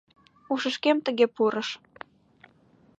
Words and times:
—Ушышкем 0.53 0.97
тыге 1.05 1.25
пурыш. 1.35 1.69